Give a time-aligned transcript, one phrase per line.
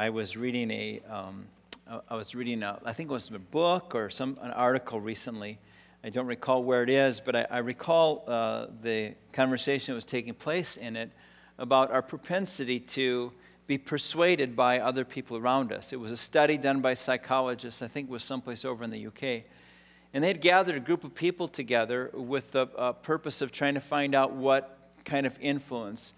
[0.00, 1.44] I was reading a, um,
[2.08, 5.58] I was reading, a, I think it was a book or some an article recently.
[6.02, 10.06] I don't recall where it is, but I, I recall uh, the conversation that was
[10.06, 11.10] taking place in it
[11.58, 13.30] about our propensity to
[13.66, 15.92] be persuaded by other people around us.
[15.92, 19.06] It was a study done by psychologists, I think it was someplace over in the
[19.06, 19.44] UK.
[20.14, 23.74] And they had gathered a group of people together with the uh, purpose of trying
[23.74, 26.14] to find out what kind of influence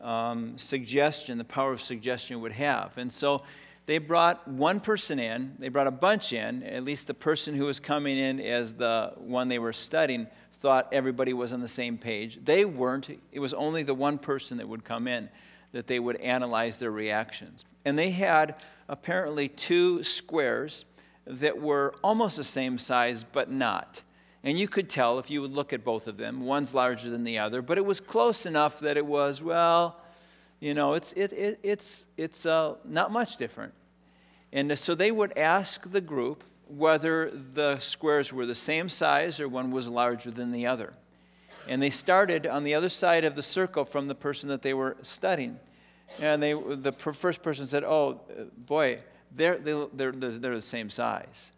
[0.00, 2.96] um, suggestion, the power of suggestion would have.
[2.98, 3.42] And so
[3.86, 7.64] they brought one person in, they brought a bunch in, at least the person who
[7.64, 11.96] was coming in as the one they were studying thought everybody was on the same
[11.96, 12.38] page.
[12.44, 13.08] They weren't.
[13.32, 15.30] It was only the one person that would come in
[15.72, 17.64] that they would analyze their reactions.
[17.84, 18.56] And they had
[18.88, 20.84] apparently two squares
[21.26, 24.02] that were almost the same size, but not.
[24.42, 26.40] And you could tell if you would look at both of them.
[26.40, 29.96] One's larger than the other, but it was close enough that it was, well,
[30.60, 33.74] you know, it's, it, it, it's, it's uh, not much different.
[34.52, 39.48] And so they would ask the group whether the squares were the same size or
[39.48, 40.94] one was larger than the other.
[41.68, 44.74] And they started on the other side of the circle from the person that they
[44.74, 45.58] were studying.
[46.18, 48.20] And they, the first person said, Oh,
[48.56, 51.52] boy, they're, they're, they're, they're the same size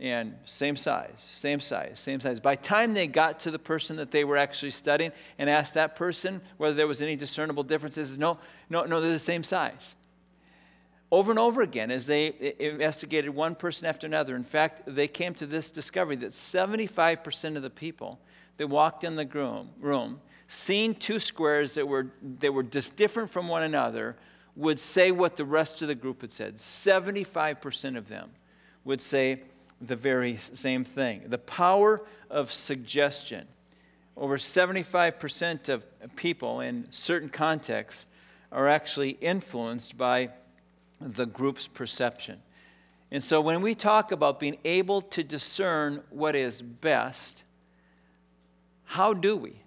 [0.00, 2.40] and same size, same size, same size.
[2.40, 5.74] By the time they got to the person that they were actually studying and asked
[5.74, 8.38] that person whether there was any discernible differences, no,
[8.70, 9.96] no, no, they're the same size.
[11.12, 15.34] Over and over again, as they investigated one person after another, in fact, they came
[15.34, 18.20] to this discovery that 75% of the people
[18.56, 22.06] that walked in the room, room seeing two squares that were,
[22.38, 24.16] that were different from one another,
[24.56, 26.54] would say what the rest of the group had said.
[26.54, 28.30] 75% of them
[28.84, 29.42] would say,
[29.80, 31.22] the very same thing.
[31.26, 33.48] The power of suggestion.
[34.16, 38.06] Over 75% of people in certain contexts
[38.52, 40.30] are actually influenced by
[41.00, 42.42] the group's perception.
[43.10, 47.44] And so when we talk about being able to discern what is best,
[48.84, 49.62] how do we?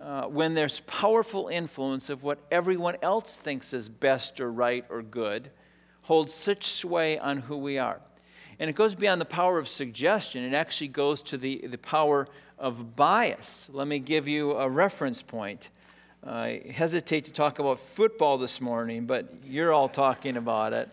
[0.00, 5.02] Uh, when there's powerful influence of what everyone else thinks is best or right or
[5.02, 5.50] good,
[6.02, 8.00] holds such sway on who we are.
[8.58, 12.28] And it goes beyond the power of suggestion, it actually goes to the, the power
[12.58, 13.68] of bias.
[13.72, 15.70] Let me give you a reference point.
[16.26, 20.88] I hesitate to talk about football this morning, but you're all talking about it.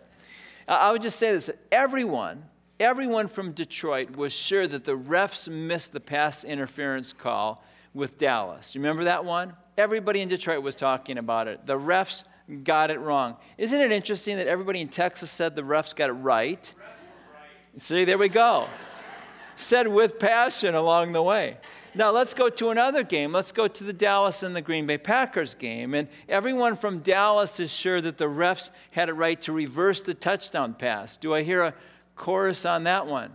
[0.67, 2.43] I would just say this everyone,
[2.79, 8.75] everyone from Detroit was sure that the refs missed the pass interference call with Dallas.
[8.75, 9.53] Remember that one?
[9.77, 11.65] Everybody in Detroit was talking about it.
[11.65, 12.23] The refs
[12.63, 13.37] got it wrong.
[13.57, 16.73] Isn't it interesting that everybody in Texas said the refs got it right?
[17.77, 18.67] See, there we go.
[19.55, 21.57] Said with passion along the way.
[21.93, 23.33] Now let's go to another game.
[23.33, 25.93] Let's go to the Dallas and the Green Bay Packers game.
[25.93, 30.13] And everyone from Dallas is sure that the refs had it right to reverse the
[30.13, 31.17] touchdown pass.
[31.17, 31.73] Do I hear a
[32.15, 33.31] chorus on that one?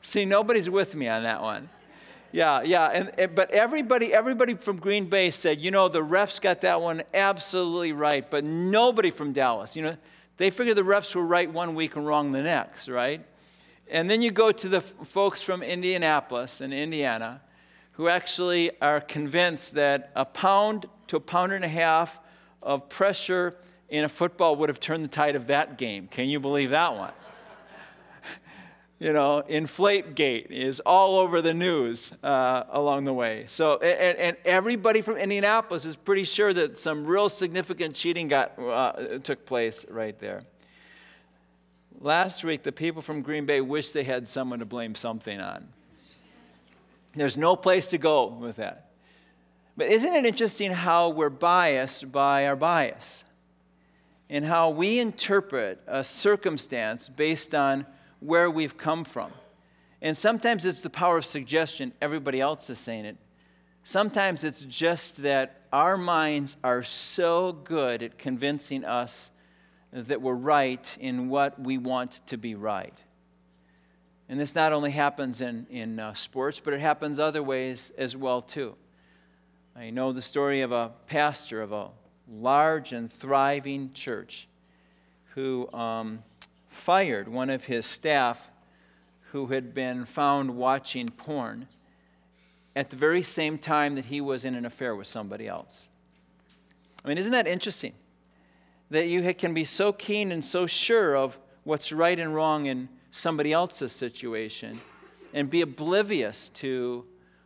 [0.00, 1.68] See, nobody's with me on that one.
[2.32, 6.40] Yeah, yeah, and, and, but everybody, everybody from Green Bay said, you know, the refs
[6.40, 9.76] got that one absolutely right, but nobody from Dallas.
[9.76, 9.96] You know,
[10.36, 13.24] they figured the refs were right one week and wrong the next, right?
[13.88, 17.42] And then you go to the f- folks from Indianapolis and Indiana
[17.92, 22.18] who actually are convinced that a pound to a pound and a half
[22.62, 23.56] of pressure
[23.88, 26.08] in a football would have turned the tide of that game.
[26.08, 27.12] Can you believe that one?
[28.98, 33.44] you know, Inflate Gate is all over the news uh, along the way.
[33.48, 38.58] So, and, and, everybody from Indianapolis is pretty sure that some real significant cheating got,
[38.58, 40.42] uh, took place right there.
[42.04, 45.68] Last week, the people from Green Bay wished they had someone to blame something on.
[47.14, 48.90] There's no place to go with that.
[49.74, 53.24] But isn't it interesting how we're biased by our bias?
[54.28, 57.86] And how we interpret a circumstance based on
[58.20, 59.32] where we've come from.
[60.02, 63.16] And sometimes it's the power of suggestion, everybody else is saying it.
[63.82, 69.30] Sometimes it's just that our minds are so good at convincing us
[69.94, 72.98] that we're right in what we want to be right.
[74.28, 78.16] And this not only happens in, in uh, sports, but it happens other ways as
[78.16, 78.74] well, too.
[79.76, 81.90] I know the story of a pastor of a
[82.28, 84.48] large and thriving church
[85.34, 86.24] who um,
[86.66, 88.50] fired one of his staff
[89.32, 91.68] who had been found watching porn
[92.74, 95.88] at the very same time that he was in an affair with somebody else.
[97.04, 97.92] I mean, isn't that interesting?
[98.90, 102.88] That you can be so keen and so sure of what's right and wrong in
[103.10, 104.80] somebody else's situation
[105.32, 107.04] and be oblivious to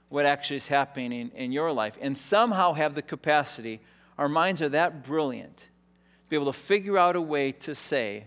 [0.08, 3.81] what actually is happening in, your life and somehow have the capacity,
[4.17, 8.26] our minds are that brilliant, to be able to figure out a way to say,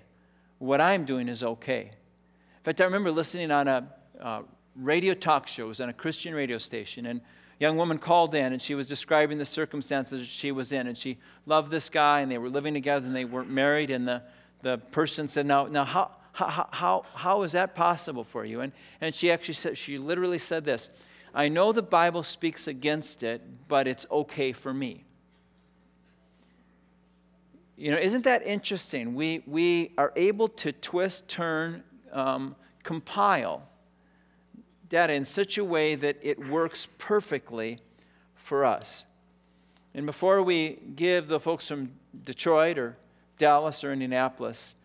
[0.59, 1.81] what I'm doing is okay.
[1.81, 3.87] In fact, I remember listening on a
[4.19, 4.41] uh,
[4.75, 7.21] radio talk show, it was on a Christian radio station, and
[7.61, 10.87] young woman called in and she was describing the circumstances she was in.
[10.87, 13.91] And she loved this guy, and they were living together and they weren't married.
[13.91, 14.23] And the,
[14.63, 18.61] the person said, Now, now how, how, how, how is that possible for you?
[18.61, 20.89] And, and she actually said, she literally said this
[21.35, 25.05] I know the Bible speaks against it, but it's okay for me.
[27.77, 29.13] You know, isn't that interesting?
[29.13, 33.67] We, we are able to twist, turn, um, compile
[34.91, 37.79] data in such a way that it works perfectly
[38.35, 39.05] for us.
[39.95, 41.93] And before we give the folks from
[42.25, 42.97] Detroit or
[43.37, 44.75] Dallas or Indianapolis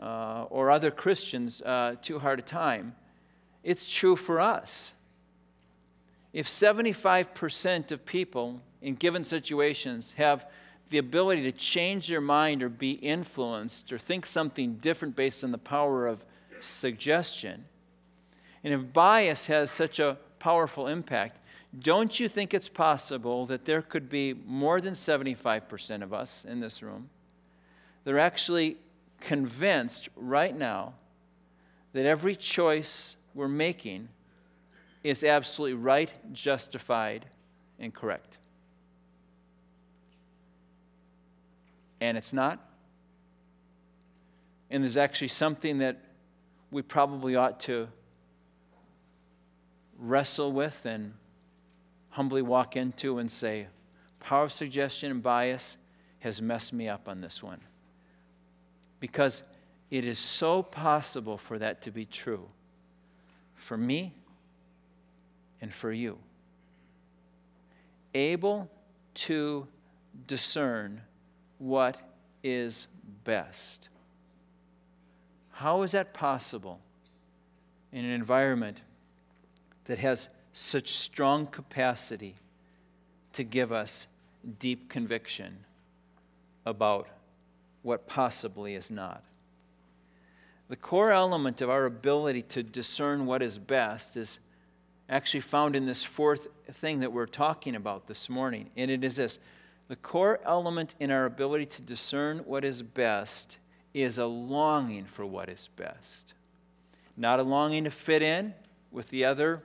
[0.00, 2.96] uh, or other Christians uh, too hard a time,
[3.62, 4.92] it's true for us.
[6.32, 10.50] If 75% of people in given situations have
[10.90, 15.52] the ability to change their mind or be influenced or think something different based on
[15.52, 16.24] the power of
[16.60, 17.66] suggestion.
[18.64, 21.40] And if bias has such a powerful impact,
[21.78, 26.60] don't you think it's possible that there could be more than 75% of us in
[26.60, 27.10] this room
[28.02, 28.78] that are actually
[29.20, 30.94] convinced right now
[31.92, 34.08] that every choice we're making
[35.04, 37.26] is absolutely right, justified,
[37.78, 38.38] and correct?
[42.04, 42.58] and it's not.
[44.70, 46.02] And there's actually something that
[46.70, 47.88] we probably ought to
[49.98, 51.14] wrestle with and
[52.10, 53.66] humbly walk into and say,
[54.20, 55.76] power of suggestion and bias
[56.20, 57.60] has messed me up on this one.
[59.00, 59.42] Because
[59.90, 62.48] it is so possible for that to be true
[63.54, 64.14] for me
[65.60, 66.18] and for you.
[68.14, 68.70] Able
[69.14, 69.66] to
[70.26, 71.00] discern
[71.58, 71.98] what
[72.42, 72.86] is
[73.24, 73.88] best.
[75.52, 76.80] How is that possible
[77.92, 78.80] in an environment
[79.86, 82.36] that has such strong capacity
[83.32, 84.06] to give us
[84.58, 85.64] deep conviction
[86.64, 87.08] about
[87.82, 89.22] what possibly is not?
[90.68, 94.38] The core element of our ability to discern what is best is
[95.08, 99.16] actually found in this fourth thing that we're talking about this morning, and it is
[99.16, 99.38] this
[99.88, 103.58] the core element in our ability to discern what is best
[103.92, 106.32] is a longing for what is best.
[107.16, 108.54] Not a longing to fit in
[108.90, 109.62] with the other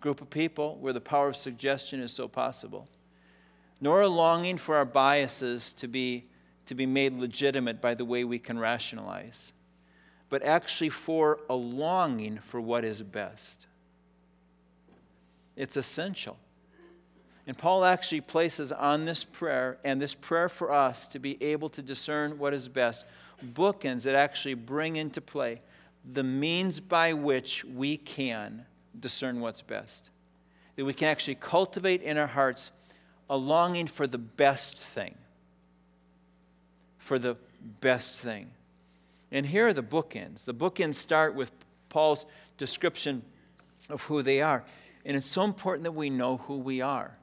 [0.00, 2.88] group of people where the power of suggestion is so possible,
[3.80, 6.26] nor a longing for our biases to be,
[6.66, 9.52] to be made legitimate by the way we can rationalize,
[10.28, 13.66] but actually for a longing for what is best.
[15.56, 16.38] It's essential.
[17.46, 21.68] And Paul actually places on this prayer and this prayer for us to be able
[21.70, 23.04] to discern what is best
[23.44, 25.60] bookends that actually bring into play
[26.10, 28.66] the means by which we can
[29.00, 30.10] discern what's best.
[30.76, 32.70] That we can actually cultivate in our hearts
[33.28, 35.14] a longing for the best thing.
[36.98, 37.36] For the
[37.80, 38.50] best thing.
[39.32, 40.44] And here are the bookends.
[40.44, 41.52] The bookends start with
[41.88, 42.26] Paul's
[42.58, 43.22] description
[43.88, 44.64] of who they are.
[45.04, 47.16] And it's so important that we know who we are.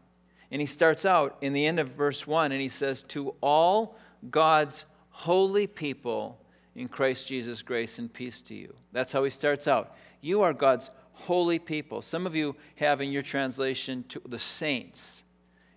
[0.50, 3.98] And he starts out in the end of verse 1 and he says, To all
[4.30, 6.40] God's holy people
[6.76, 8.74] in Christ Jesus, grace and peace to you.
[8.94, 9.96] That's how he starts out.
[10.22, 12.02] You are God's holy people.
[12.02, 15.24] Some of you have in your translation to the saints.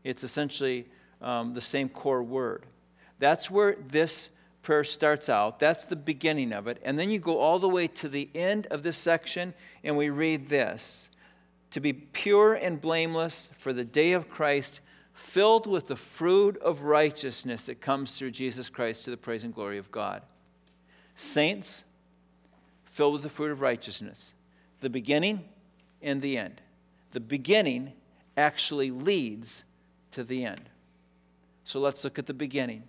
[0.05, 0.87] It's essentially
[1.21, 2.67] um, the same core word.
[3.19, 4.31] That's where this
[4.63, 5.59] prayer starts out.
[5.59, 6.81] That's the beginning of it.
[6.85, 10.11] And then you go all the way to the end of this section and we
[10.11, 11.11] read this
[11.71, 14.81] to be pure and blameless for the day of Christ,
[15.13, 19.55] filled with the fruit of righteousness that comes through Jesus Christ to the praise and
[19.55, 20.23] glory of God.
[21.15, 21.85] Saints,
[22.85, 24.35] filled with the fruit of righteousness,
[24.81, 25.45] the beginning
[26.03, 26.61] and the end.
[27.13, 27.93] The beginning
[28.37, 29.65] actually leads
[30.13, 30.69] to the end.
[31.65, 32.85] So let's look at the beginning.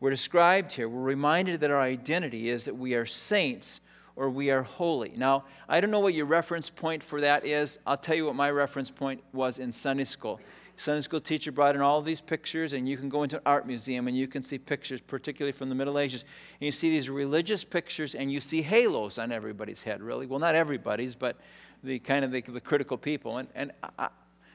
[0.00, 3.80] We're described here, we're reminded that our identity is that we are saints
[4.16, 5.12] or we are holy.
[5.16, 7.78] Now, I don't know what your reference point for that is.
[7.86, 10.40] I'll tell you what my reference point was in Sunday school.
[10.76, 13.66] Sunday school teacher brought in all these pictures, and you can go into an art
[13.66, 16.24] museum and you can see pictures, particularly from the Middle Ages.
[16.60, 20.26] And you see these religious pictures, and you see halos on everybody's head, really.
[20.26, 21.36] Well, not everybody's, but
[21.82, 23.38] the kind of the, the critical people.
[23.38, 24.08] And, and I,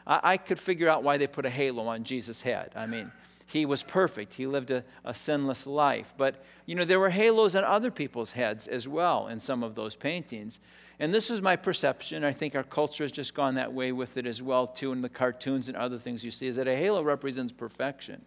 [0.05, 2.71] I could figure out why they put a halo on Jesus' head.
[2.75, 3.11] I mean,
[3.51, 4.36] he was perfect.
[4.36, 6.13] He lived a, a, sinless life.
[6.15, 9.75] But, you know, there were halos on other people's heads as well in some of
[9.75, 10.60] those paintings.
[11.00, 12.24] And this is my perception.
[12.24, 15.01] I think our culture has just gone that way with it as well, too, in
[15.01, 18.24] the cartoons and other things you see, is that a halo represents perfection.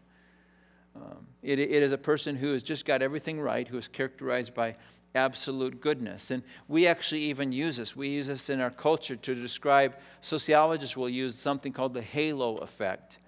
[0.96, 4.54] Um, it, it is a person who has just got everything right, who is characterized
[4.54, 4.76] by
[5.14, 6.30] absolute goodness.
[6.30, 7.94] And we actually even use this.
[7.94, 12.56] We use this in our culture to describe, sociologists will use something called the halo
[12.56, 13.18] effect.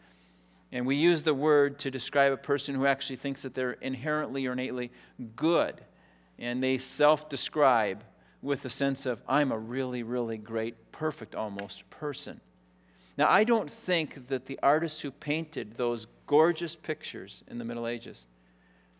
[0.75, 4.45] And we use the word to describe a person who actually thinks that they're inherently
[4.45, 4.91] or innately
[5.37, 5.81] good.
[6.37, 8.03] And they self describe
[8.43, 12.41] with the sense of, I'm a really, really great, perfect almost person.
[13.17, 17.87] Now, I don't think that the artists who painted those gorgeous pictures in the Middle
[17.87, 18.27] Ages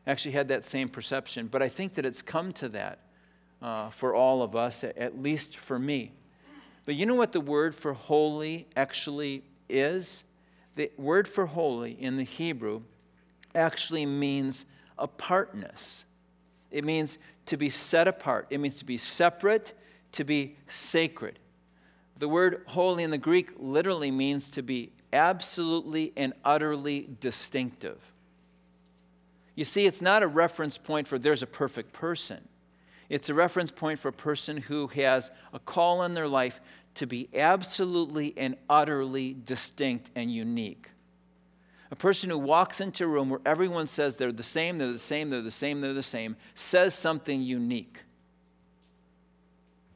[0.07, 3.01] actually had that same perception, but I think that it's come to that
[3.61, 6.13] uh, for all of us, at least for me.
[6.85, 10.23] But you know what the word for holy actually is?
[10.77, 12.83] The word for holy in the Hebrew
[13.55, 14.67] actually means
[14.99, 16.05] apartness.
[16.71, 19.75] It means to be set apart, it means to be separate,
[20.13, 21.39] to be sacred.
[22.19, 27.99] The word holy in the Greek literally means to be absolutely and utterly distinctive.
[29.55, 32.49] You see, it's not a reference point for there's a perfect person.
[33.09, 36.61] It's a reference point for a person who has a call in their life
[36.95, 40.91] to be absolutely and utterly distinct and unique.
[41.91, 44.99] A person who walks into a room where everyone says they're the same, they're the
[44.99, 48.01] same, they're the same, they're the same, says something unique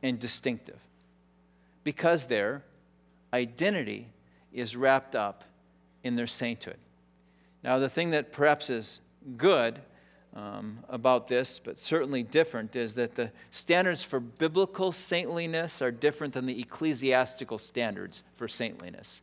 [0.03, 0.79] and distinctive
[1.85, 2.63] because their
[3.33, 4.09] identity
[4.53, 5.45] is wrapped up
[6.05, 6.79] in their sainthood.
[7.63, 9.01] Now, the thing that perhaps is
[9.37, 9.81] good
[10.35, 16.35] um, about this, but certainly different, is that the standards for biblical saintliness are different
[16.35, 19.23] than the ecclesiastical standards for saintliness.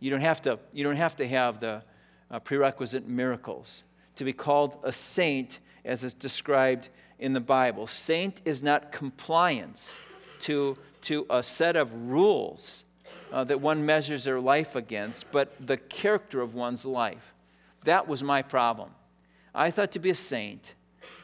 [0.00, 1.82] You don't have to, you don't have, to have the
[2.30, 3.84] uh, prerequisite miracles
[4.16, 6.88] to be called a saint as is described
[7.18, 7.86] in the Bible.
[7.86, 9.98] Saint is not compliance
[10.40, 12.84] to, to a set of rules
[13.32, 17.34] uh, that one measures their life against, but the character of one's life.
[17.84, 18.90] That was my problem.
[19.56, 20.74] I thought to be a saint,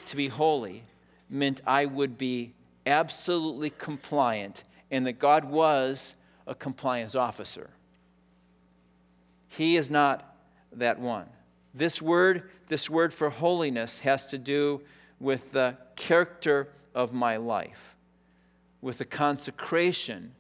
[0.07, 0.85] to be holy,
[1.29, 2.55] meant I would be
[2.87, 7.71] absolutely compliant and that God was a compliance officer.
[9.49, 10.35] He is not
[10.73, 11.27] that one.
[11.75, 14.81] This word, this word for holiness has to do
[15.21, 17.95] with the character of my life,
[18.81, 20.33] with the consecration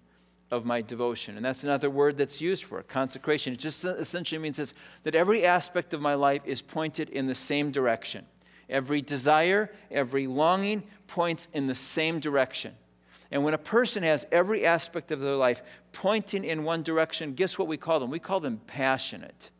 [0.52, 1.36] of my devotion.
[1.36, 3.54] And that's another word that's used for it, consecration.
[3.54, 7.34] It just essentially means this, that every aspect of my life is pointed in the
[7.34, 8.26] same direction.
[8.68, 12.74] Every desire, every longing points in the same direction.
[13.30, 17.58] And when a person has every aspect of their life pointing in one direction, guess
[17.58, 18.10] what we call them?
[18.10, 19.50] We call them passionate.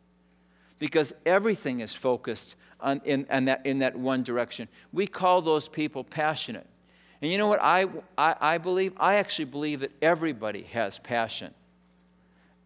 [0.78, 4.68] Because everything is focused on, in, on that, in that one direction.
[4.92, 6.66] We call those people passionate.
[7.22, 7.86] And you know what I,
[8.18, 8.94] I, I believe?
[8.98, 11.54] I actually believe that everybody has passion.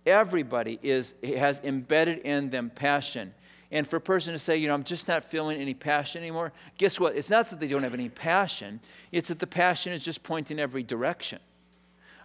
[0.07, 3.35] Everybody is, has embedded in them passion.
[3.71, 6.53] And for a person to say, you know, I'm just not feeling any passion anymore,
[6.79, 7.17] guess what?
[7.17, 8.81] It's not that they don't have any passion,
[9.13, 11.41] it's that the passion is just pointing every direction.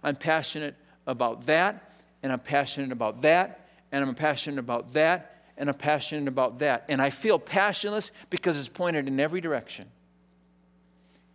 [0.02, 5.68] I'm passionate about that, and I'm passionate about that, and I'm passionate about that, and
[5.68, 6.84] I'm passionate about that.
[6.88, 9.88] And I feel passionless because it's pointed in every direction.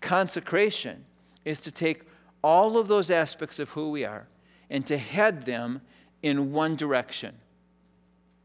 [0.02, 1.06] Consecration
[1.46, 2.04] is to take
[2.44, 4.28] all of those aspects of who we are
[4.70, 5.82] and to head them
[6.22, 7.36] in one direction.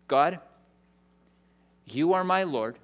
[0.09, 0.41] God,
[1.87, 2.79] you are my Lord.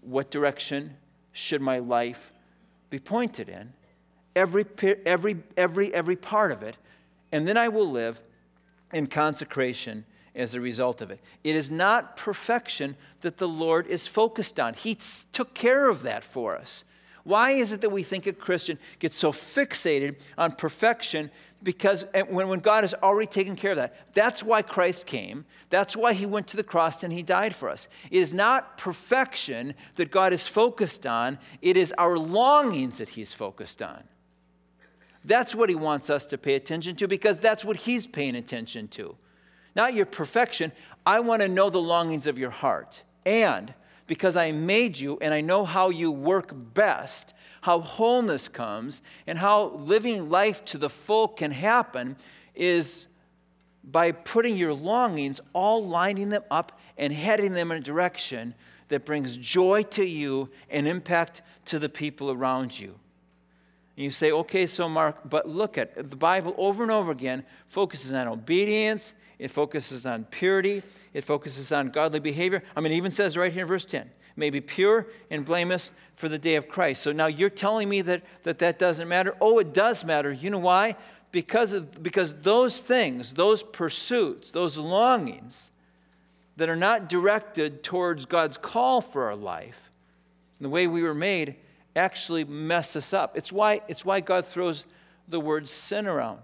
[0.00, 0.96] What direction
[1.32, 2.32] should my life
[2.90, 3.72] be pointed in?
[4.36, 4.64] Every,
[5.04, 6.76] every, every, every part of it.
[7.32, 8.20] And then I will live
[8.92, 10.04] in consecration
[10.38, 11.20] as a result of it.
[11.42, 14.74] It is not perfection that the Lord is focused on.
[14.74, 14.96] He
[15.32, 16.84] took care of that for us.
[17.24, 21.30] Why is it that we think a Christian gets so fixated on perfection?
[21.62, 25.44] Because eh, when, when God has already taken care of that, that's why Christ came.
[25.68, 27.88] That's why he went to the cross and he died for us.
[28.10, 33.34] It is not perfection that God is focused on, it is our longings that he's
[33.34, 34.04] focused on.
[35.24, 38.88] That's what he wants us to pay attention to because that's what he's paying attention
[38.88, 39.16] to
[39.78, 40.72] not your perfection.
[41.06, 43.04] I want to know the longings of your heart.
[43.24, 43.72] And
[44.08, 49.38] because I made you and I know how you work best, how wholeness comes, and
[49.38, 52.16] how living life to the full can happen
[52.56, 53.06] is
[53.84, 58.54] by putting your longings, all lining them up and heading them in a direction
[58.88, 62.98] that brings joy to you and impact to the people around you.
[63.96, 67.44] And you say, okay, so Mark, but look at the Bible over and over again
[67.66, 70.82] focuses on obedience, it focuses on purity.
[71.14, 72.62] It focuses on godly behavior.
[72.74, 75.90] I mean, it even says right here in verse 10 may be pure and blameless
[76.14, 77.02] for the day of Christ.
[77.02, 79.36] So now you're telling me that that, that doesn't matter?
[79.40, 80.32] Oh, it does matter.
[80.32, 80.94] You know why?
[81.32, 85.72] Because, of, because those things, those pursuits, those longings,
[86.56, 89.90] that are not directed towards God's call for our life,
[90.60, 91.56] the way we were made,
[91.94, 93.36] actually mess us up.
[93.36, 94.84] It's why, it's why God throws
[95.28, 96.40] the word sin around.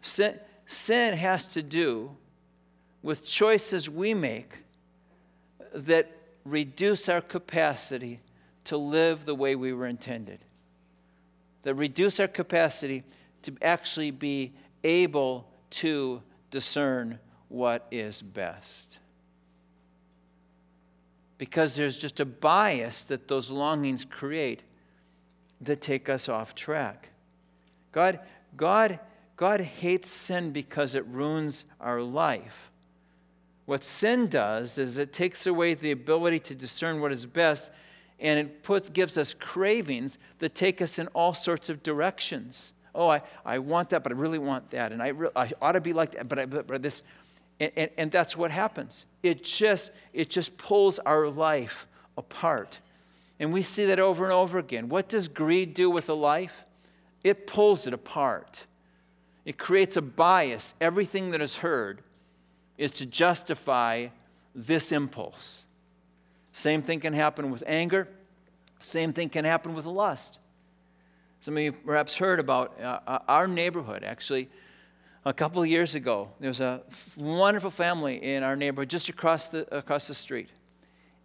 [0.00, 0.38] Sin,
[0.70, 2.16] sin has to do
[3.02, 4.58] with choices we make
[5.74, 6.10] that
[6.44, 8.20] reduce our capacity
[8.64, 10.38] to live the way we were intended,
[11.64, 13.02] that reduce our capacity
[13.42, 14.52] to actually be
[14.84, 16.22] able to
[16.52, 18.98] discern what is best.
[21.36, 24.62] Because there's just a bias that those longings create
[25.60, 27.10] that take us off track.
[27.90, 28.20] God,
[28.56, 29.00] God,
[29.40, 32.70] God hates sin because it ruins our life.
[33.64, 37.70] What sin does is it takes away the ability to discern what is best
[38.18, 42.74] and it puts, gives us cravings that take us in all sorts of directions.
[42.94, 44.92] Oh, I, I want that, but I really want that.
[44.92, 47.02] And I, re- I ought to be like that, but, I, but, this.
[47.58, 49.06] And, and, and that's what happens.
[49.22, 51.86] It just, it just pulls our life
[52.18, 52.80] apart.
[53.38, 54.90] And we see that over and over again.
[54.90, 56.62] What does greed do with a life?
[57.24, 58.66] It pulls it apart.
[59.44, 60.74] It creates a bias.
[60.80, 62.02] Everything that is heard
[62.76, 64.08] is to justify
[64.54, 65.64] this impulse.
[66.52, 68.08] Same thing can happen with anger.
[68.80, 70.38] Same thing can happen with lust.
[71.40, 74.04] Some of you perhaps heard about uh, uh, our neighborhood.
[74.04, 74.48] Actually,
[75.24, 79.08] a couple of years ago, there was a f- wonderful family in our neighborhood just
[79.08, 80.48] across the, across the street.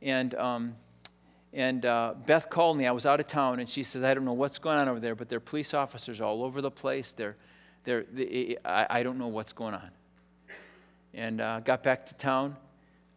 [0.01, 0.75] And, um,
[1.53, 2.86] and uh, Beth called me.
[2.86, 5.00] I was out of town, and she says, I don't know what's going on over
[5.00, 7.13] there, but there are police officers all over the place.
[7.13, 7.36] They're,
[7.86, 9.89] they're, they, I, I don't know what's going on.
[11.13, 12.58] And uh, got back to town.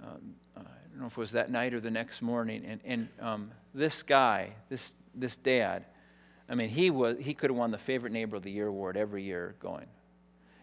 [0.02, 0.60] Um, I
[0.90, 2.64] don't know if it was that night or the next morning.
[2.64, 5.84] And, and um, this guy, this, this dad,
[6.48, 8.96] I mean, he, was, he could have won the Favorite Neighbor of the Year award
[8.96, 9.86] every year going.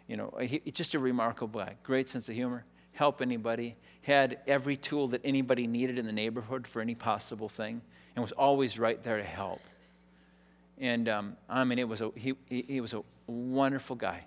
[0.07, 1.75] You know, he, just a remarkable guy.
[1.83, 6.67] Great sense of humor, help anybody, had every tool that anybody needed in the neighborhood
[6.67, 7.81] for any possible thing,
[8.15, 9.61] and was always right there to help.
[10.77, 14.25] And um, I mean, it was a, he, he was a wonderful guy.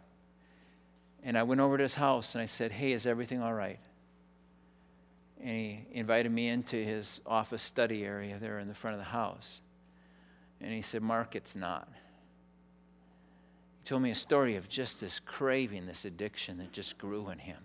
[1.22, 3.80] And I went over to his house and I said, Hey, is everything all right?
[5.40, 9.10] And he invited me into his office study area there in the front of the
[9.10, 9.60] house.
[10.60, 11.88] And he said, Mark, it's not.
[13.78, 17.38] He told me a story of just this craving, this addiction that just grew in
[17.38, 17.62] him.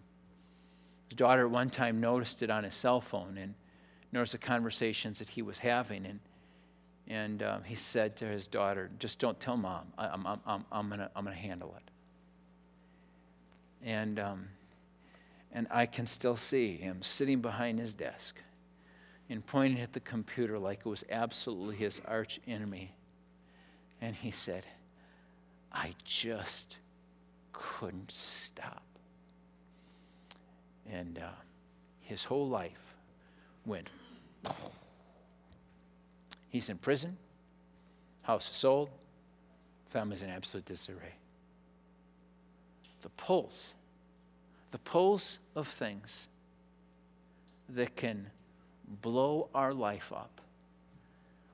[1.10, 3.56] His daughter one time noticed it on his cell phone and
[4.12, 6.06] noticed the conversations that he was having.
[6.06, 6.19] And,
[7.08, 9.88] and um, he said to his daughter, Just don't tell mom.
[9.98, 11.92] I, am I'm, I'm, I'm going to I'm to handle it.
[13.86, 14.48] And, um,
[15.52, 18.38] and I can still see him sitting behind his desk
[19.30, 22.94] and pointing at the computer like it was absolutely his arch enemy.
[24.00, 24.66] And he said,
[25.72, 26.78] I just
[27.52, 28.84] couldn't stop.
[30.89, 31.30] And uh,
[32.02, 32.94] his whole life
[33.66, 33.89] went.
[36.54, 37.18] He's in prison,
[38.22, 38.92] house is sold,
[39.88, 41.13] family's in absolute disarray.
[43.02, 43.74] The pulse,
[44.70, 46.28] the pulse of things
[47.70, 48.28] that can
[49.02, 50.42] blow our life up.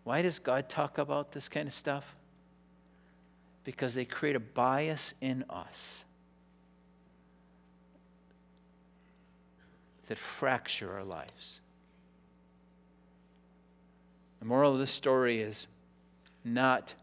[0.04, 2.18] Why does God talk about this kind of stuff?
[3.64, 6.04] Because they create a bias in us
[10.08, 11.62] that fracture our lives.
[14.40, 15.68] The moral of this story is
[16.44, 16.94] not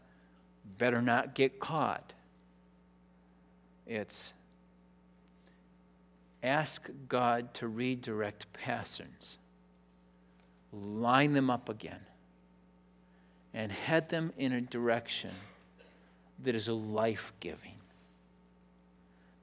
[0.77, 2.13] better not get caught.
[3.85, 4.33] It's
[6.43, 9.37] ask God to redirect patterns
[10.71, 12.05] line them up again,
[13.53, 15.31] and head them in a direction
[16.43, 17.73] that is life giving.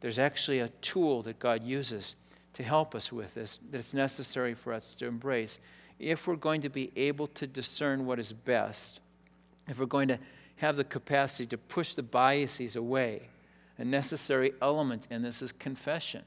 [0.01, 2.15] There's actually a tool that God uses
[2.53, 5.59] to help us with this that it's necessary for us to embrace.
[5.99, 9.01] If we're going to be able to discern what is best,
[9.69, 10.19] if we're going to
[10.57, 13.29] have the capacity to push the biases away,
[13.79, 16.23] a necessary element in this is confession.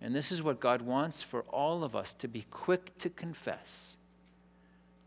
[0.00, 3.96] And this is what God wants for all of us to be quick to confess.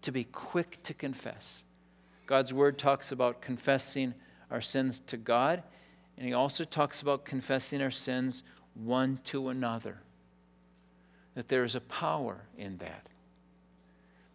[0.04, 1.64] To be quick to confess.
[2.26, 4.14] God's word talks about confessing
[4.52, 5.64] our sins to God,
[6.18, 8.44] and He also talks about confessing our sins
[8.76, 9.98] one to another.
[11.36, 13.08] That there is a power in that.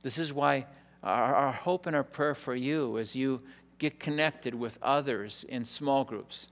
[0.03, 0.67] This is why
[1.03, 3.43] our, our hope and our prayer for you as you
[3.79, 6.49] get connected with others in small groups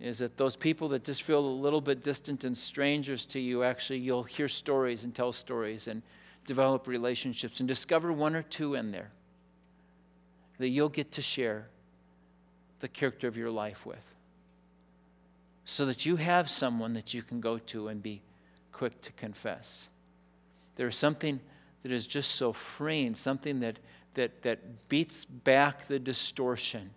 [0.00, 3.62] is that those people that just feel a little bit distant and strangers to you,
[3.62, 6.02] actually, you'll hear stories and tell stories and
[6.46, 9.10] develop relationships and discover one or two in there
[10.58, 11.68] that you'll get to share
[12.80, 14.14] the character of your life with.
[15.66, 18.22] So that you have someone that you can go to and be
[18.72, 19.88] quick to confess.
[20.76, 21.40] There's something
[21.82, 23.78] that is just so freeing, something that,
[24.14, 26.90] that, that beats back the distortion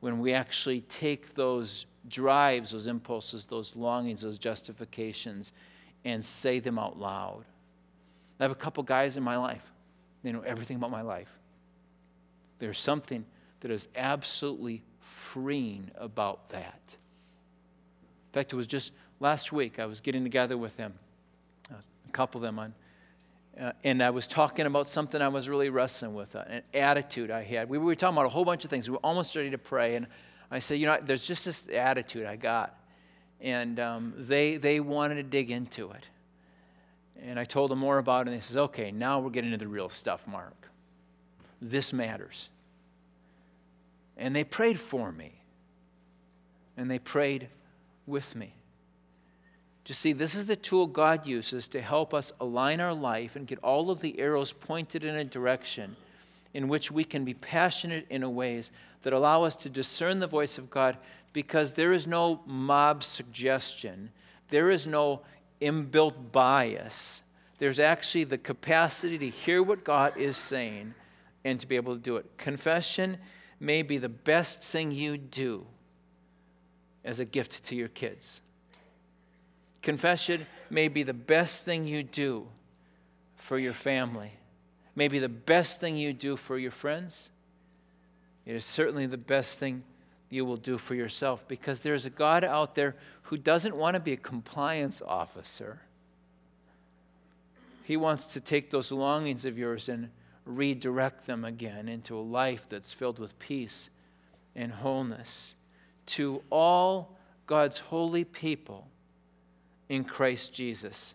[0.00, 5.52] when we actually take those drives, those impulses, those longings, those justifications,
[6.04, 7.44] and say them out loud.
[8.38, 9.70] I have a couple guys in my life.
[10.22, 11.30] They know everything about my life.
[12.58, 13.24] There's something
[13.60, 16.80] that is absolutely freeing about that.
[16.86, 20.94] In fact, it was just last week I was getting together with them,
[21.70, 22.74] a couple of them on
[23.60, 27.30] uh, and I was talking about something I was really wrestling with, uh, an attitude
[27.30, 27.68] I had.
[27.68, 28.88] We were talking about a whole bunch of things.
[28.88, 30.06] We were almost ready to pray, and
[30.50, 32.78] I said, you know, there's just this attitude I got,
[33.40, 36.06] and um, they they wanted to dig into it,
[37.20, 39.64] and I told them more about it, and they says, okay, now we're getting into
[39.64, 40.70] the real stuff, Mark.
[41.60, 42.48] This matters.
[44.16, 45.42] And they prayed for me,
[46.76, 47.48] and they prayed
[48.06, 48.54] with me.
[49.90, 53.44] You see, this is the tool God uses to help us align our life and
[53.44, 55.96] get all of the arrows pointed in a direction
[56.54, 58.70] in which we can be passionate in ways
[59.02, 60.96] that allow us to discern the voice of God
[61.32, 64.10] because there is no mob suggestion,
[64.50, 65.22] there is no
[65.60, 67.22] inbuilt bias.
[67.58, 70.94] There's actually the capacity to hear what God is saying
[71.44, 72.38] and to be able to do it.
[72.38, 73.16] Confession
[73.58, 75.66] may be the best thing you do
[77.04, 78.40] as a gift to your kids.
[79.82, 82.46] Confession may be the best thing you do
[83.36, 84.32] for your family,
[84.94, 87.30] maybe the best thing you do for your friends.
[88.44, 89.84] It is certainly the best thing
[90.28, 94.00] you will do for yourself because there's a God out there who doesn't want to
[94.00, 95.80] be a compliance officer.
[97.84, 100.10] He wants to take those longings of yours and
[100.44, 103.90] redirect them again into a life that's filled with peace
[104.54, 105.54] and wholeness.
[106.06, 107.16] To all
[107.46, 108.88] God's holy people,
[109.90, 111.14] in Christ Jesus.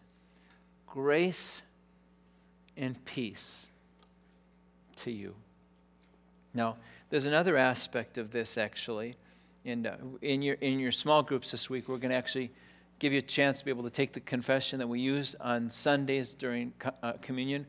[0.86, 1.62] Grace
[2.78, 3.68] and peace
[4.98, 5.34] to you.
[6.54, 6.76] Now,
[7.10, 9.16] there's another aspect of this actually.
[9.64, 12.52] In, uh, in, your, in your small groups this week, we're going to actually
[13.00, 15.70] give you a chance to be able to take the confession that we use on
[15.70, 17.66] Sundays during co- uh, communion,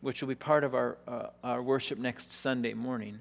[0.00, 3.20] which will be part of our, uh, our worship next Sunday morning,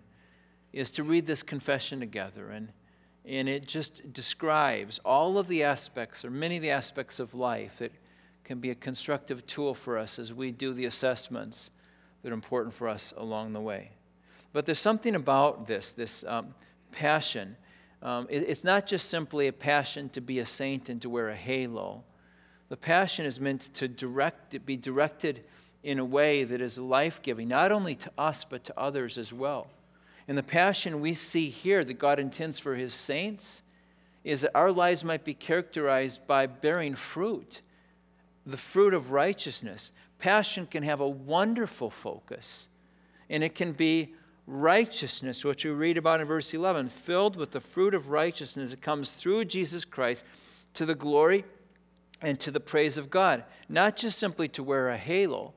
[0.74, 2.50] is to read this confession together.
[2.50, 2.74] And
[3.28, 7.80] and it just describes all of the aspects, or many of the aspects of life
[7.80, 7.92] that
[8.44, 11.70] can be a constructive tool for us as we do the assessments
[12.24, 13.92] that are important for us along the way.
[14.54, 16.56] But there's something about this, this um,
[16.92, 17.58] passion.
[18.02, 21.30] Um, it, it's not just simply a passion to be a saint and to wear
[21.30, 22.04] a halo.
[22.70, 25.46] The passion is meant to direct, be directed
[25.84, 29.34] in a way that is life giving, not only to us, but to others as
[29.34, 29.68] well.
[30.28, 33.62] And the passion we see here that God intends for his saints
[34.24, 37.62] is that our lives might be characterized by bearing fruit,
[38.46, 39.92] the fruit of righteousness.
[40.20, 42.68] Passion can have a wonderful focus,
[43.30, 44.14] and it can be
[44.46, 48.82] righteousness, which we read about in verse 11, filled with the fruit of righteousness that
[48.82, 50.26] comes through Jesus Christ
[50.74, 51.46] to the glory
[52.22, 55.54] and to the praise of God, not just simply to wear a halo.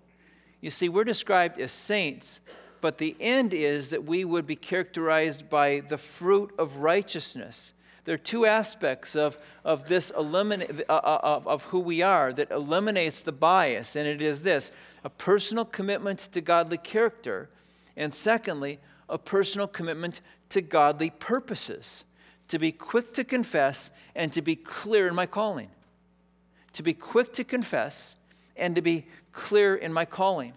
[0.61, 2.41] You see, we're described as saints
[2.81, 7.73] but the end is that we would be characterized by the fruit of righteousness.
[8.05, 12.33] There are two aspects of, of this eliminate, uh, uh, of, of who we are
[12.33, 14.73] that eliminates the bias, and it is this
[15.05, 17.49] a personal commitment to godly character,
[17.97, 22.05] and secondly, a personal commitment to godly purposes.
[22.49, 25.71] To be quick to confess and to be clear in my calling.
[26.73, 28.17] To be quick to confess
[28.57, 30.55] and to be clear in my calling.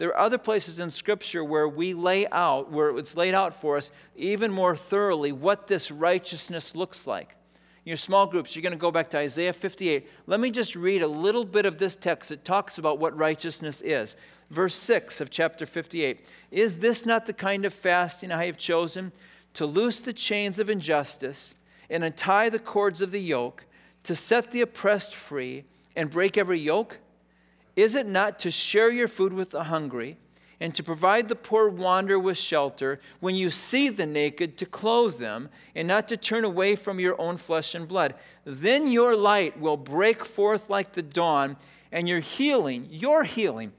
[0.00, 3.76] There are other places in Scripture where we lay out, where it's laid out for
[3.76, 7.36] us even more thoroughly what this righteousness looks like.
[7.84, 10.08] In your small groups, you're going to go back to Isaiah 58.
[10.26, 13.82] Let me just read a little bit of this text that talks about what righteousness
[13.82, 14.16] is.
[14.48, 19.12] Verse 6 of chapter 58 Is this not the kind of fasting I have chosen?
[19.52, 21.56] To loose the chains of injustice
[21.90, 23.66] and untie the cords of the yoke,
[24.04, 27.00] to set the oppressed free and break every yoke?
[27.76, 30.16] Is it not to share your food with the hungry
[30.58, 35.18] and to provide the poor wanderer with shelter when you see the naked to clothe
[35.18, 38.14] them and not to turn away from your own flesh and blood?
[38.44, 41.56] Then your light will break forth like the dawn
[41.92, 43.72] and your healing, your healing,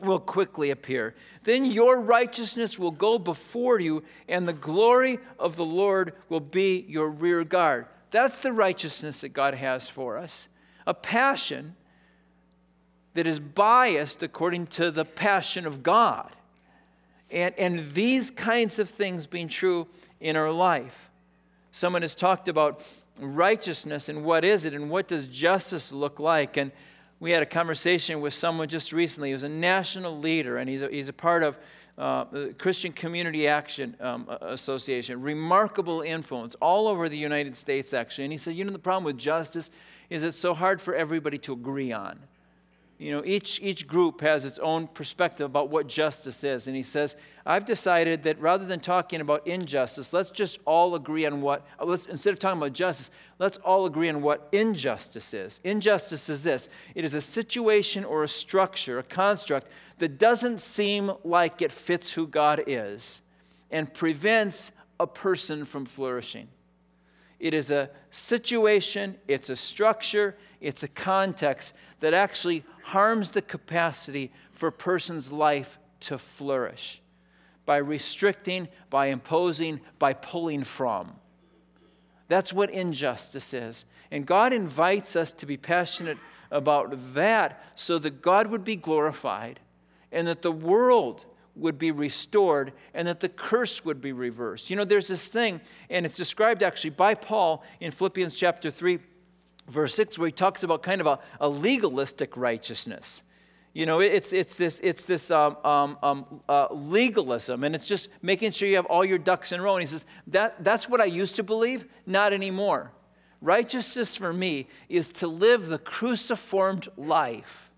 [0.00, 1.14] will quickly appear.
[1.44, 6.84] Then your righteousness will go before you, and the glory of the Lord will be
[6.88, 7.86] your rear guard.
[8.10, 10.48] That's the righteousness that God has for us
[10.86, 11.76] a passion
[13.14, 16.30] that is biased according to the passion of God.
[17.30, 19.86] And, and these kinds of things being true
[20.20, 21.10] in our life.
[21.72, 22.86] Someone has talked about
[23.20, 26.56] righteousness and what is it and what does justice look like.
[26.56, 26.72] And
[27.20, 30.82] we had a conversation with someone just recently He was a national leader, and he's
[30.82, 31.58] a, he's a part of
[31.98, 35.20] uh, the Christian Community Action um, Association.
[35.20, 38.24] Remarkable influence all over the United States, actually.
[38.24, 39.70] And he said, You know, the problem with justice
[40.08, 42.20] is it's so hard for everybody to agree on.
[42.98, 46.66] You know, each, each group has its own perspective about what justice is.
[46.66, 47.14] And he says,
[47.46, 52.06] I've decided that rather than talking about injustice, let's just all agree on what, let's,
[52.06, 55.60] instead of talking about justice, let's all agree on what injustice is.
[55.62, 61.12] Injustice is this it is a situation or a structure, a construct that doesn't seem
[61.22, 63.22] like it fits who God is
[63.70, 66.48] and prevents a person from flourishing.
[67.38, 74.32] It is a situation, it's a structure, it's a context that actually harms the capacity
[74.50, 77.00] for a person's life to flourish
[77.64, 81.12] by restricting, by imposing, by pulling from.
[82.28, 83.84] That's what injustice is.
[84.10, 86.18] And God invites us to be passionate
[86.50, 89.60] about that so that God would be glorified
[90.10, 91.26] and that the world
[91.58, 94.70] would be restored and that the curse would be reversed.
[94.70, 98.98] You know, there's this thing, and it's described actually by Paul in Philippians chapter 3
[99.68, 103.22] verse 6 where he talks about kind of a, a legalistic righteousness.
[103.74, 108.08] You know, it's, it's this, it's this um, um, um, uh, legalism, and it's just
[108.22, 109.74] making sure you have all your ducks in a row.
[109.76, 112.92] And he says, that, That's what I used to believe, not anymore.
[113.40, 117.70] Righteousness for me is to live the cruciformed life.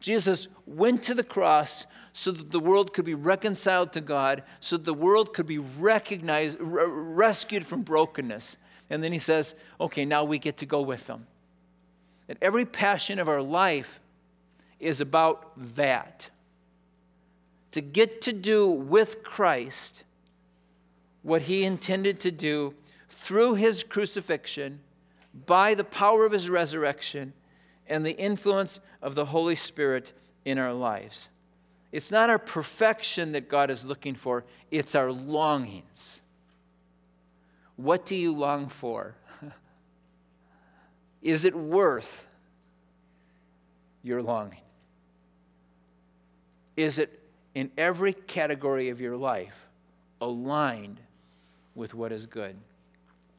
[0.00, 1.86] Jesus went to the cross
[2.18, 5.58] so that the world could be reconciled to God, so that the world could be
[5.58, 8.56] recognized, rescued from brokenness.
[8.90, 11.28] And then he says, okay, now we get to go with them.
[12.26, 14.00] That every passion of our life
[14.80, 16.30] is about that.
[17.70, 20.02] To get to do with Christ
[21.22, 22.74] what he intended to do
[23.08, 24.80] through his crucifixion,
[25.46, 27.32] by the power of his resurrection,
[27.86, 30.12] and the influence of the Holy Spirit
[30.44, 31.28] in our lives.
[31.90, 36.20] It's not our perfection that God is looking for, it's our longings.
[37.76, 39.14] What do you long for?
[41.22, 42.26] Is it worth
[44.02, 44.60] your longing?
[46.76, 47.20] Is it
[47.54, 49.66] in every category of your life
[50.20, 51.00] aligned
[51.74, 52.56] with what is good?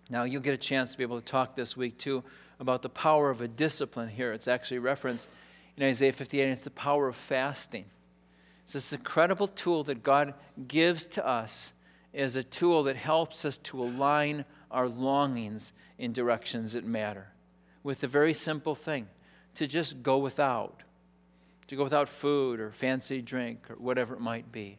[0.09, 2.23] Now, you'll get a chance to be able to talk this week too
[2.59, 4.33] about the power of a discipline here.
[4.33, 5.29] It's actually referenced
[5.77, 7.85] in Isaiah 58, and it's the power of fasting.
[8.69, 10.35] It's this incredible tool that God
[10.67, 11.73] gives to us
[12.13, 17.29] is a tool that helps us to align our longings in directions that matter.
[17.81, 19.07] With a very simple thing
[19.55, 20.83] to just go without,
[21.67, 24.77] to go without food or fancy drink or whatever it might be.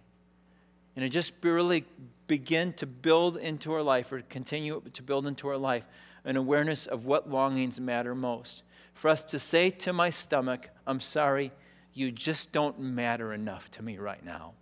[0.94, 1.84] And to just really
[2.28, 5.84] begin to build into our life or continue to build into our life
[6.24, 8.62] an awareness of what longings matter most.
[8.94, 11.50] For us to say to my stomach, I'm sorry,
[11.94, 14.52] you just don't matter enough to me right now.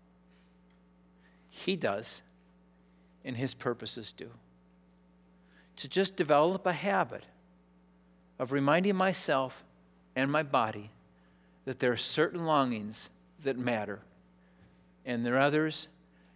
[1.49, 2.23] He does
[3.25, 4.31] and His purposes do.
[5.77, 7.25] To just develop a habit
[8.39, 9.65] of reminding myself
[10.17, 10.91] and my body
[11.65, 13.11] that there are certain longings
[13.45, 14.01] that matter,
[15.05, 15.87] and there are others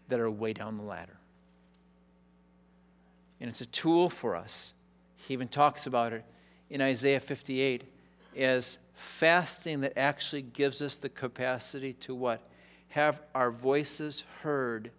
[0.08, 1.16] that are way down the ladder.
[3.40, 4.72] And it's a tool for us.
[5.16, 6.24] He even talks about it
[6.70, 7.84] in Isaiah 58
[8.36, 12.40] as fasting that actually gives us the capacity to what?
[12.88, 14.90] Have our voices heard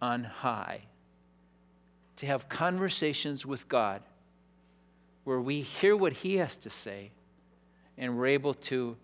[0.00, 0.82] on high
[2.16, 4.02] to have conversations with God
[5.24, 7.10] where we hear what He has to say
[7.96, 8.96] and we're able to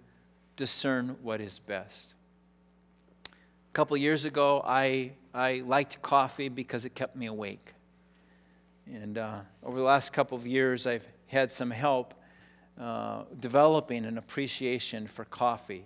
[0.56, 2.14] discern what is best.
[3.26, 7.74] A couple years ago, I, I liked coffee because it kept me awake.
[8.86, 12.14] And uh, over the last couple of years, I've had some help
[12.80, 15.84] uh, developing an appreciation for coffee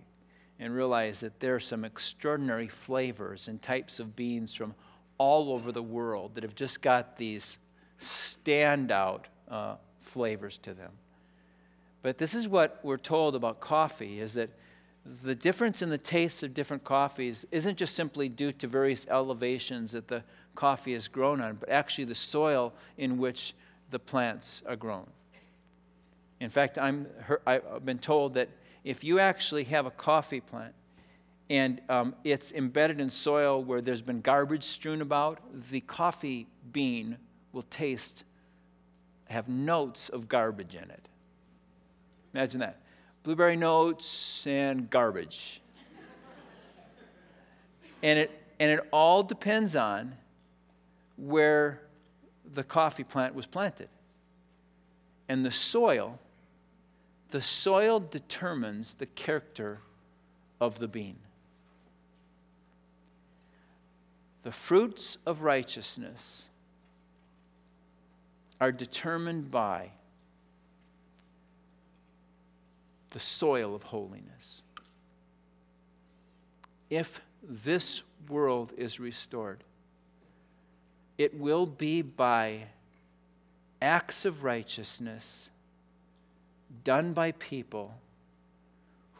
[0.60, 4.74] and realize that there are some extraordinary flavors and types of beans from
[5.18, 7.58] all over the world that have just got these
[8.00, 10.92] standout uh, flavors to them.
[12.02, 14.50] But this is what we're told about coffee is that
[15.22, 19.92] the difference in the tastes of different coffees isn't just simply due to various elevations
[19.92, 20.22] that the
[20.54, 23.52] coffee is grown on, but actually the soil in which
[23.90, 25.08] the plants are grown.
[26.44, 27.06] In fact, I'm,
[27.46, 28.50] I've been told that
[28.84, 30.74] if you actually have a coffee plant
[31.48, 37.16] and um, it's embedded in soil where there's been garbage strewn about, the coffee bean
[37.52, 38.24] will taste,
[39.30, 41.08] have notes of garbage in it.
[42.34, 42.82] Imagine that.
[43.22, 45.62] Blueberry notes and garbage.
[48.02, 48.30] and, it,
[48.60, 50.14] and it all depends on
[51.16, 51.80] where
[52.52, 53.88] the coffee plant was planted.
[55.26, 56.18] And the soil
[57.34, 59.80] the soil determines the character
[60.60, 61.16] of the bean.
[64.44, 66.46] The fruits of righteousness
[68.60, 69.90] are determined by
[73.10, 74.62] the soil of holiness.
[76.88, 79.64] If this world is restored,
[81.18, 82.66] it will be by
[83.82, 85.50] acts of righteousness
[86.82, 87.94] done by people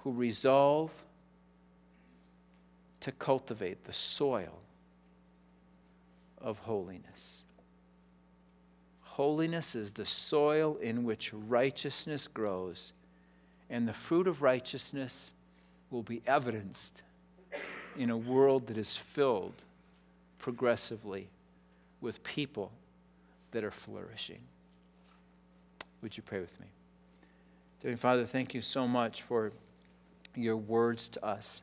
[0.03, 0.93] who resolve
[3.01, 4.61] to cultivate the soil
[6.39, 7.45] of holiness.
[9.03, 12.93] Holiness is the soil in which righteousness grows,
[13.71, 15.33] and the fruit of righteousness
[15.91, 17.03] will be evidenced
[17.97, 19.65] in a world that is filled
[20.39, 21.29] progressively
[22.01, 22.73] with people
[23.53, 24.41] that are flourishing.
[26.03, 26.67] Would you pray with me?
[27.85, 29.53] Dear Father, thank you so much for
[30.35, 31.61] your words to us.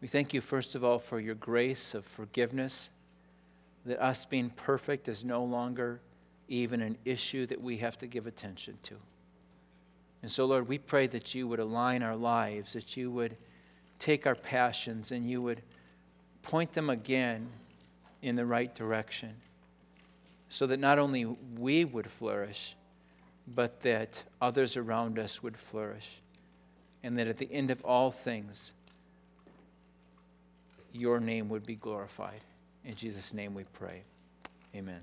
[0.00, 2.88] We thank you, first of all, for your grace of forgiveness,
[3.84, 6.00] that us being perfect is no longer
[6.48, 8.94] even an issue that we have to give attention to.
[10.22, 13.36] And so, Lord, we pray that you would align our lives, that you would
[13.98, 15.60] take our passions and you would
[16.40, 17.50] point them again
[18.22, 19.34] in the right direction
[20.48, 22.76] so that not only we would flourish,
[23.54, 26.20] but that others around us would flourish.
[27.02, 28.72] And that at the end of all things,
[30.92, 32.40] your name would be glorified.
[32.84, 34.02] In Jesus' name we pray.
[34.74, 35.00] Amen.